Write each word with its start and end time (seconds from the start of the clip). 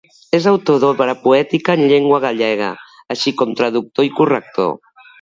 És 0.35 0.45
autor 0.51 0.79
d'obra 0.83 1.15
poètica 1.25 1.77
en 1.77 1.85
llengua 1.93 2.21
gallega, 2.25 2.73
així 3.17 3.37
com 3.43 3.57
traductor 3.63 4.11
i 4.13 4.15
corrector. 4.21 4.79